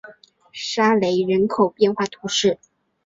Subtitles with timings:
[0.51, 2.59] 沙雷人口变化图示